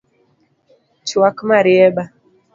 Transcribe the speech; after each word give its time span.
Chuak 1.07 1.37
marieba 1.47 2.03